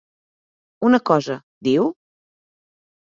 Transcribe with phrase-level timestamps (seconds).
[0.89, 1.37] Una cosa,
[1.71, 1.91] diu?